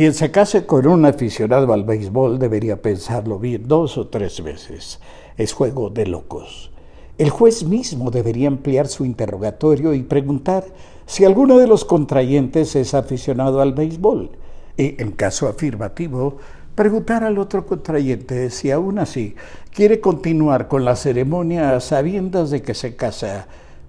Quien 0.00 0.14
se 0.14 0.30
case 0.30 0.64
con 0.64 0.86
un 0.86 1.04
aficionado 1.04 1.74
al 1.74 1.84
béisbol 1.84 2.38
debería 2.38 2.80
pensarlo 2.80 3.38
bien 3.38 3.68
dos 3.68 3.98
o 3.98 4.06
tres 4.06 4.42
veces. 4.42 4.98
Es 5.36 5.52
juego 5.52 5.90
de 5.90 6.06
locos. 6.06 6.70
El 7.18 7.28
juez 7.28 7.64
mismo 7.64 8.10
debería 8.10 8.48
ampliar 8.48 8.88
su 8.88 9.04
interrogatorio 9.04 9.92
y 9.92 10.02
preguntar 10.02 10.64
si 11.04 11.26
alguno 11.26 11.58
de 11.58 11.66
los 11.66 11.84
contrayentes 11.84 12.76
es 12.76 12.94
aficionado 12.94 13.60
al 13.60 13.74
béisbol. 13.74 14.30
Y, 14.78 15.02
en 15.02 15.12
caso 15.12 15.48
afirmativo, 15.48 16.38
preguntar 16.74 17.22
al 17.22 17.36
otro 17.36 17.66
contrayente 17.66 18.48
si 18.48 18.70
aún 18.70 19.00
así 19.00 19.34
quiere 19.70 20.00
continuar 20.00 20.66
con 20.66 20.82
la 20.82 20.96
ceremonia 20.96 21.76
a 21.76 21.80
sabiendas 21.80 22.48
de 22.48 22.62
que 22.62 22.72
se 22.72 22.96
casa 22.96 23.48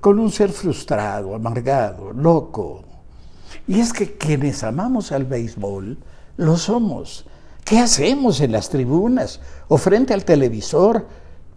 con 0.00 0.18
un 0.18 0.32
ser 0.32 0.50
frustrado, 0.50 1.32
amargado, 1.36 2.12
loco. 2.12 2.91
Y 3.66 3.80
es 3.80 3.92
que 3.92 4.16
quienes 4.16 4.64
amamos 4.64 5.12
al 5.12 5.24
béisbol, 5.24 5.98
lo 6.36 6.56
somos. 6.56 7.26
¿Qué 7.64 7.78
hacemos 7.78 8.40
en 8.40 8.52
las 8.52 8.68
tribunas 8.68 9.40
o 9.68 9.78
frente 9.78 10.14
al 10.14 10.24
televisor 10.24 11.06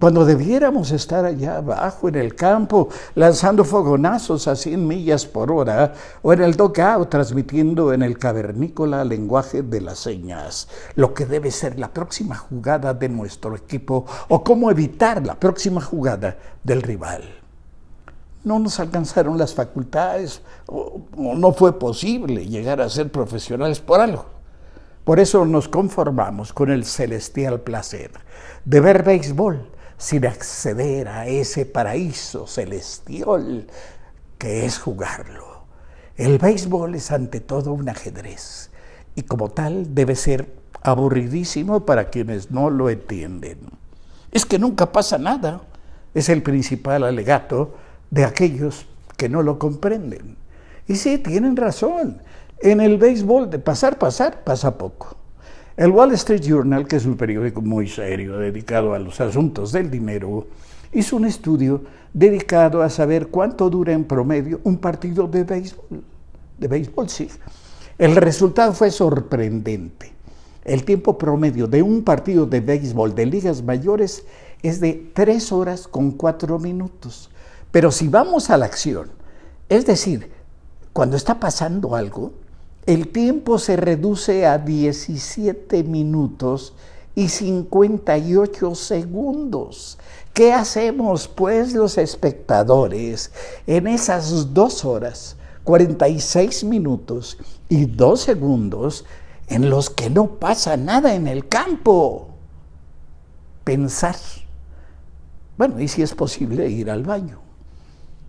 cuando 0.00 0.24
debiéramos 0.24 0.92
estar 0.92 1.26
allá 1.26 1.58
abajo 1.58 2.08
en 2.08 2.14
el 2.14 2.34
campo 2.34 2.88
lanzando 3.14 3.64
fogonazos 3.64 4.48
a 4.48 4.56
100 4.56 4.88
millas 4.88 5.26
por 5.26 5.52
hora 5.52 5.92
o 6.22 6.32
en 6.32 6.40
el 6.40 6.56
dugout 6.56 7.10
transmitiendo 7.10 7.92
en 7.92 8.02
el 8.02 8.16
cavernícola 8.16 9.04
lenguaje 9.04 9.62
de 9.62 9.82
las 9.82 9.98
señas 9.98 10.68
lo 10.94 11.12
que 11.12 11.26
debe 11.26 11.50
ser 11.50 11.78
la 11.78 11.92
próxima 11.92 12.34
jugada 12.34 12.94
de 12.94 13.10
nuestro 13.10 13.54
equipo 13.54 14.06
o 14.28 14.42
cómo 14.42 14.70
evitar 14.70 15.24
la 15.24 15.34
próxima 15.34 15.82
jugada 15.82 16.38
del 16.64 16.80
rival? 16.80 17.39
No 18.42 18.58
nos 18.58 18.80
alcanzaron 18.80 19.36
las 19.36 19.54
facultades 19.54 20.42
o 20.66 21.02
no 21.16 21.52
fue 21.52 21.78
posible 21.78 22.46
llegar 22.46 22.80
a 22.80 22.88
ser 22.88 23.12
profesionales 23.12 23.80
por 23.80 24.00
algo. 24.00 24.26
Por 25.04 25.18
eso 25.18 25.44
nos 25.44 25.68
conformamos 25.68 26.52
con 26.52 26.70
el 26.70 26.84
celestial 26.84 27.60
placer 27.60 28.12
de 28.64 28.80
ver 28.80 29.02
béisbol 29.02 29.70
sin 29.96 30.26
acceder 30.26 31.08
a 31.08 31.26
ese 31.26 31.66
paraíso 31.66 32.46
celestial 32.46 33.66
que 34.38 34.64
es 34.64 34.78
jugarlo. 34.78 35.64
El 36.16 36.38
béisbol 36.38 36.94
es 36.94 37.10
ante 37.10 37.40
todo 37.40 37.72
un 37.72 37.88
ajedrez 37.88 38.70
y 39.14 39.22
como 39.22 39.48
tal 39.48 39.94
debe 39.94 40.16
ser 40.16 40.54
aburridísimo 40.82 41.84
para 41.84 42.10
quienes 42.10 42.50
no 42.50 42.70
lo 42.70 42.88
entienden. 42.88 43.58
Es 44.30 44.46
que 44.46 44.58
nunca 44.58 44.92
pasa 44.92 45.18
nada, 45.18 45.62
es 46.14 46.28
el 46.28 46.42
principal 46.42 47.04
alegato 47.04 47.74
de 48.10 48.24
aquellos 48.24 48.86
que 49.16 49.28
no 49.28 49.42
lo 49.42 49.58
comprenden. 49.58 50.36
Y 50.86 50.96
sí, 50.96 51.18
tienen 51.18 51.56
razón, 51.56 52.20
en 52.60 52.80
el 52.80 52.98
béisbol 52.98 53.48
de 53.50 53.58
pasar, 53.58 53.98
pasar, 53.98 54.42
pasa 54.44 54.76
poco. 54.76 55.16
El 55.76 55.92
Wall 55.92 56.12
Street 56.12 56.42
Journal, 56.42 56.86
que 56.86 56.96
es 56.96 57.06
un 57.06 57.16
periódico 57.16 57.62
muy 57.62 57.88
serio 57.88 58.36
dedicado 58.38 58.92
a 58.92 58.98
los 58.98 59.20
asuntos 59.20 59.72
del 59.72 59.90
dinero, 59.90 60.46
hizo 60.92 61.16
un 61.16 61.24
estudio 61.24 61.82
dedicado 62.12 62.82
a 62.82 62.90
saber 62.90 63.28
cuánto 63.28 63.70
dura 63.70 63.92
en 63.92 64.04
promedio 64.04 64.60
un 64.64 64.78
partido 64.78 65.26
de 65.26 65.44
béisbol. 65.44 66.02
De 66.58 66.68
béisbol, 66.68 67.08
sí. 67.08 67.28
El 67.96 68.16
resultado 68.16 68.72
fue 68.72 68.90
sorprendente. 68.90 70.12
El 70.64 70.84
tiempo 70.84 71.16
promedio 71.16 71.66
de 71.66 71.82
un 71.82 72.02
partido 72.02 72.44
de 72.46 72.60
béisbol 72.60 73.14
de 73.14 73.26
ligas 73.26 73.62
mayores 73.62 74.24
es 74.62 74.80
de 74.80 75.10
tres 75.14 75.52
horas 75.52 75.88
con 75.88 76.12
cuatro 76.12 76.58
minutos. 76.58 77.30
Pero 77.70 77.90
si 77.90 78.08
vamos 78.08 78.50
a 78.50 78.56
la 78.56 78.66
acción, 78.66 79.10
es 79.68 79.86
decir, 79.86 80.30
cuando 80.92 81.16
está 81.16 81.38
pasando 81.38 81.94
algo, 81.94 82.32
el 82.86 83.08
tiempo 83.08 83.58
se 83.58 83.76
reduce 83.76 84.46
a 84.46 84.58
17 84.58 85.84
minutos 85.84 86.74
y 87.14 87.28
58 87.28 88.74
segundos. 88.74 89.98
¿Qué 90.32 90.52
hacemos 90.52 91.28
pues 91.28 91.74
los 91.74 91.98
espectadores 91.98 93.30
en 93.66 93.86
esas 93.86 94.54
dos 94.54 94.84
horas, 94.84 95.36
46 95.64 96.64
minutos 96.64 97.38
y 97.68 97.86
dos 97.86 98.22
segundos 98.22 99.04
en 99.48 99.68
los 99.70 99.90
que 99.90 100.08
no 100.08 100.38
pasa 100.38 100.76
nada 100.76 101.14
en 101.14 101.26
el 101.26 101.48
campo? 101.48 102.28
Pensar. 103.64 104.16
Bueno, 105.60 105.78
y 105.78 105.88
si 105.88 106.00
es 106.00 106.14
posible 106.14 106.70
ir 106.70 106.90
al 106.90 107.02
baño. 107.02 107.38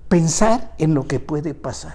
Pensar 0.09 0.75
en 0.77 0.93
lo 0.93 1.07
que 1.07 1.21
puede 1.21 1.53
pasar. 1.53 1.93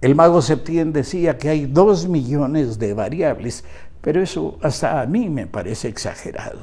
El 0.00 0.16
mago 0.16 0.42
Septién 0.42 0.92
decía 0.92 1.38
que 1.38 1.48
hay 1.48 1.66
dos 1.66 2.08
millones 2.08 2.80
de 2.80 2.92
variables, 2.92 3.62
pero 4.00 4.20
eso 4.20 4.58
hasta 4.60 5.00
a 5.00 5.06
mí 5.06 5.28
me 5.28 5.46
parece 5.46 5.86
exagerado. 5.86 6.58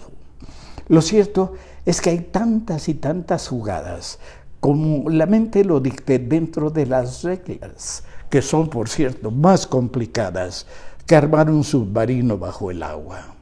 Lo 0.90 1.02
cierto 1.02 1.54
es 1.86 2.02
que 2.02 2.10
hay 2.10 2.20
tantas 2.20 2.90
y 2.90 2.96
tantas 2.96 3.48
jugadas 3.48 4.20
como 4.60 5.10
la 5.10 5.26
mente 5.26 5.64
lo 5.64 5.80
dicte 5.80 6.20
dentro 6.20 6.72
de 6.72 6.86
las 6.86 7.24
reglas, 7.24 8.04
que 8.30 8.42
son, 8.42 8.70
por 8.70 8.90
cierto, 8.90 9.32
más 9.32 9.66
complicadas 9.66 10.68
que 11.08 11.16
armar 11.16 11.50
un 11.50 11.64
submarino 11.64 12.38
bajo 12.38 12.72
el 12.72 12.84
agua. 12.84 13.36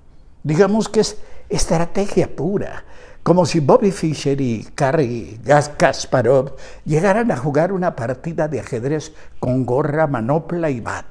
Digamos 0.44 0.90
que 0.90 1.00
es 1.00 1.18
estrategia 1.50 2.36
pura, 2.36 2.86
como 3.28 3.46
si 3.46 3.60
Bobby 3.60 3.92
Fischer 3.92 4.40
y 4.40 4.66
Carrie 4.74 5.38
Kasparov 5.76 6.56
llegaran 6.86 7.30
a 7.30 7.36
jugar 7.36 7.74
una 7.74 7.94
partida 7.94 8.48
de 8.48 8.62
ajedrez 8.62 9.12
con 9.42 9.66
gorra, 9.66 10.08
manopla 10.08 10.70
y 10.70 10.80
bat. 10.80 11.06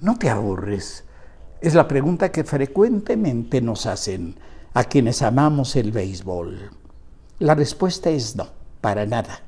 ¿No 0.00 0.16
te 0.16 0.30
aburres? 0.30 1.04
Es 1.60 1.74
la 1.74 1.86
pregunta 1.86 2.32
que 2.32 2.44
frecuentemente 2.44 3.60
nos 3.60 3.84
hacen 3.84 4.36
a 4.72 4.84
quienes 4.84 5.20
amamos 5.20 5.76
el 5.76 5.92
béisbol. 5.92 6.70
La 7.40 7.54
respuesta 7.54 8.08
es 8.08 8.34
no, 8.34 8.46
para 8.80 9.04
nada. 9.04 9.42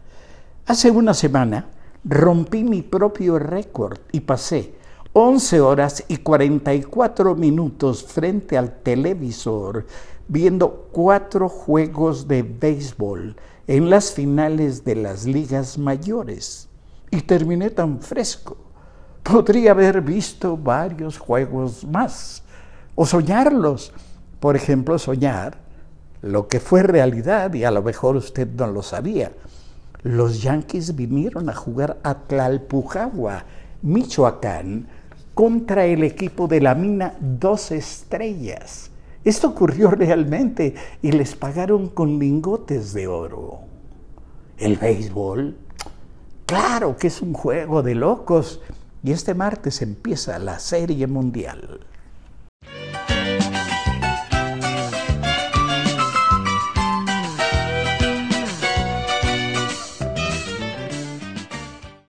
Hace 0.67 0.91
una 0.91 1.15
semana 1.15 1.69
rompí 2.05 2.63
mi 2.63 2.83
propio 2.83 3.39
récord 3.39 4.01
y 4.13 4.21
pasé 4.21 4.75
11 5.15 5.61
horas 5.63 6.05
y 6.09 6.19
44 6.19 7.37
minutos 7.37 8.05
frente 8.05 8.59
al 8.59 8.83
televisor 8.83 9.87
viendo 10.29 10.89
cuatro 10.93 11.49
juegos 11.49 12.29
de 12.29 12.43
béisbol 12.43 13.37
en 13.67 13.91
las 13.91 14.13
finales 14.13 14.85
de 14.85 14.97
las 14.97 15.27
ligas 15.27 15.79
mayores 15.79 16.69
y 17.11 17.23
terminé 17.23 17.71
tan 17.71 18.01
fresco. 18.01 18.57
Podría 19.23 19.73
haber 19.73 20.01
visto 20.01 20.57
varios 20.57 21.19
juegos 21.19 21.85
más 21.85 22.43
o 22.95 23.07
soñarlos. 23.07 23.93
Por 24.41 24.57
ejemplo, 24.57 24.99
soñar 24.99 25.59
lo 26.21 26.49
que 26.49 26.61
fue 26.61 26.83
realidad 26.83 27.53
y 27.55 27.65
a 27.65 27.71
lo 27.71 27.83
mejor 27.83 28.17
usted 28.17 28.49
no 28.49 28.67
lo 28.67 28.83
sabía. 28.83 29.33
Los 30.03 30.43
Yankees 30.43 30.95
vinieron 30.95 31.49
a 31.49 31.55
jugar 31.55 31.99
a 32.03 32.15
Tlalpujagua, 32.15 33.45
Michoacán, 33.81 34.87
contra 35.33 35.87
el 35.87 36.05
equipo 36.05 36.47
de 36.47 36.61
la 36.61 36.75
mina 36.75 37.15
Dos 37.21 37.71
Estrellas 37.71 38.91
esto 39.25 39.49
ocurrió 39.49 39.91
realmente 39.91 40.75
y 41.03 41.13
les 41.13 41.35
pagaron 41.35 41.89
con 41.89 42.19
lingotes 42.19 42.93
de 42.93 43.07
oro. 43.09 43.61
El 44.59 44.77
béisbol, 44.77 45.57
claro 46.47 46.97
que 46.97 47.09
es 47.09 47.23
un 47.23 47.33
juego 47.33 47.83
de 47.83 47.95
locos 47.95 48.61
y 49.03 49.13
este 49.13 49.35
martes 49.35 49.83
empieza 49.83 50.39
la 50.39 50.59
Serie 50.59 51.07
Mundial. 51.07 51.81